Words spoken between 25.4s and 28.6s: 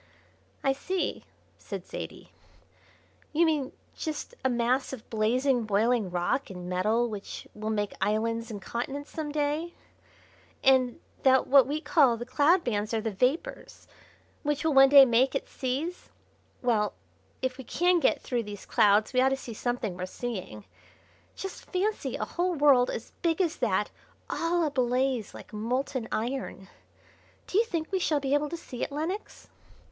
molten iron! Do you think we shall be able to